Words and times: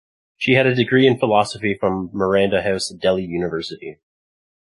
She 0.35 0.53
has 0.53 0.65
a 0.65 0.73
degree 0.73 1.05
in 1.05 1.19
philosophy 1.19 1.75
from 1.79 2.09
Miranda 2.11 2.63
House, 2.63 2.89
Delhi 2.89 3.23
University. 3.25 3.99